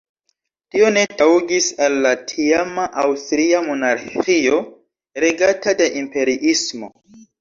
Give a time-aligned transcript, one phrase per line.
[0.75, 4.63] Tio ne taŭgis al la tiama Aŭstria monarĥio,
[5.25, 6.91] regata de imperiismo.